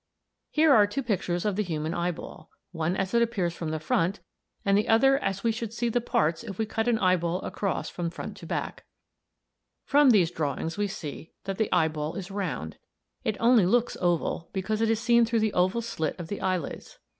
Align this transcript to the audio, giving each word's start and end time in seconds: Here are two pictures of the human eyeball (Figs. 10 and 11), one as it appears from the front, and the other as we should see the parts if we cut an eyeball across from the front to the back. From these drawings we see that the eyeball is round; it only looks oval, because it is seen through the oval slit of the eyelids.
Here 0.49 0.73
are 0.73 0.87
two 0.87 1.03
pictures 1.03 1.45
of 1.45 1.55
the 1.55 1.61
human 1.61 1.93
eyeball 1.93 2.49
(Figs. 2.73 2.79
10 2.79 2.85
and 2.85 2.95
11), 2.95 2.95
one 2.95 3.01
as 3.03 3.13
it 3.13 3.21
appears 3.21 3.53
from 3.53 3.69
the 3.69 3.79
front, 3.79 4.19
and 4.65 4.75
the 4.75 4.87
other 4.87 5.19
as 5.19 5.43
we 5.43 5.51
should 5.51 5.71
see 5.73 5.89
the 5.89 6.01
parts 6.01 6.43
if 6.43 6.57
we 6.57 6.65
cut 6.65 6.87
an 6.87 6.97
eyeball 6.97 7.39
across 7.43 7.87
from 7.87 8.05
the 8.05 8.15
front 8.15 8.35
to 8.37 8.47
the 8.47 8.49
back. 8.49 8.85
From 9.85 10.09
these 10.09 10.31
drawings 10.31 10.75
we 10.75 10.87
see 10.87 11.33
that 11.43 11.59
the 11.59 11.71
eyeball 11.71 12.15
is 12.15 12.31
round; 12.31 12.77
it 13.23 13.37
only 13.39 13.67
looks 13.67 13.95
oval, 14.01 14.49
because 14.53 14.81
it 14.81 14.89
is 14.89 14.99
seen 14.99 15.23
through 15.23 15.41
the 15.41 15.53
oval 15.53 15.83
slit 15.83 16.19
of 16.19 16.29
the 16.29 16.41
eyelids. 16.41 16.97